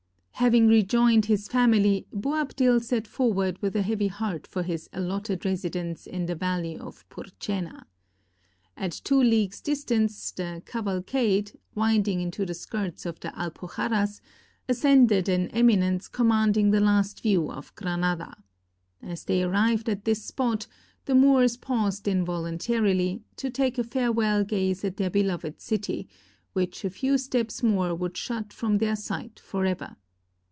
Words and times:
Having 0.41 0.69
rejoined 0.69 1.25
his 1.25 1.47
family, 1.47 2.07
Boabdil 2.11 2.81
set 2.81 3.05
forward 3.05 3.61
with 3.61 3.75
a 3.75 3.83
heavy 3.83 4.07
heart 4.07 4.47
for 4.47 4.63
his 4.63 4.89
allotted 4.91 5.45
residence 5.45 6.07
in 6.07 6.25
the 6.25 6.33
Valley 6.33 6.75
of 6.75 7.07
Purchena. 7.09 7.85
At 8.75 8.91
two 9.03 9.21
leagues' 9.21 9.61
distance, 9.61 10.31
the 10.31 10.63
cavalcade, 10.65 11.51
winding 11.75 12.21
into 12.21 12.43
the 12.43 12.55
skirts 12.55 13.05
of 13.05 13.19
the 13.19 13.27
Alpuxarras, 13.39 14.19
ascended 14.67 15.29
an 15.29 15.47
eminence 15.49 16.07
commanding 16.07 16.71
the 16.71 16.81
last 16.81 17.21
view 17.21 17.51
of 17.51 17.75
Granada. 17.75 18.33
As 18.99 19.25
they 19.25 19.43
arrived 19.43 19.87
at 19.89 20.05
this 20.05 20.25
spot, 20.25 20.65
the 21.05 21.13
Moors 21.13 21.55
paused 21.55 22.05
involun 22.05 22.57
tarily, 22.57 23.21
to 23.35 23.51
take 23.51 23.77
a 23.77 23.83
farewell 23.83 24.43
gaze 24.43 24.83
at 24.83 24.97
their 24.97 25.11
beloved 25.11 25.61
city, 25.61 26.07
which 26.53 26.83
a 26.83 26.89
few 26.89 27.19
steps 27.19 27.61
more 27.61 27.93
would 27.93 28.17
shut 28.17 28.51
from 28.51 28.79
their 28.79 28.95
sight 28.95 29.39
for 29.39 29.67
ever. 29.67 29.97